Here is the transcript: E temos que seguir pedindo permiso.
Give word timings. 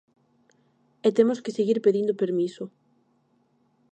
E 1.07 1.09
temos 1.17 1.41
que 1.43 1.55
seguir 1.57 1.77
pedindo 1.85 2.19
permiso. 2.21 2.63